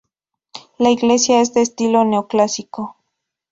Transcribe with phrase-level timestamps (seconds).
[0.79, 2.97] La iglesia es de estilo neoclásico.